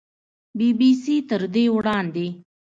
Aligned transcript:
بي 0.57 0.69
بي 0.79 0.89
سي 1.03 1.15
تر 1.29 1.41
دې 1.53 1.65
وړاندې 1.75 2.27